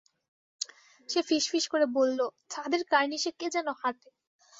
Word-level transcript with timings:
সে 1.09 1.19
ফিসফিস 1.21 1.65
করে 1.67 1.85
বলল, 1.97 2.19
ছাদের 2.51 2.81
কার্নিশে 2.91 3.31
কে 3.39 3.47
যেন 3.49 3.67
হাঁটে। 3.81 4.09